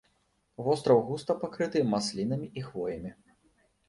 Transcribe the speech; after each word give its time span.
Востраў 0.67 1.01
густа 1.09 1.35
пакрыты 1.43 1.83
маслінамі 1.91 2.47
і 2.63 2.65
хвоямі. 2.71 3.11